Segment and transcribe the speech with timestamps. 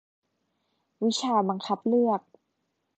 [1.03, 2.21] วิชาบังคับเลือก